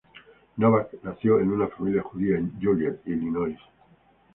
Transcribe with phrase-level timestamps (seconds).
[0.57, 3.55] Novak nació en una familia judía en Joliet, Illinois.